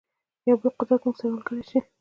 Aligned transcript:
یو 0.47 0.57
بل 0.61 0.69
قدرت 0.79 1.01
زموږ 1.03 1.15
سره 1.19 1.29
ملګری 1.33 1.63
شي. 1.69 1.79